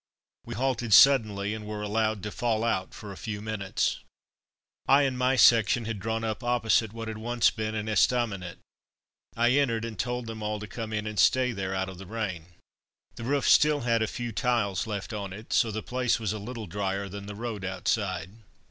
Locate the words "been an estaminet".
7.51-8.57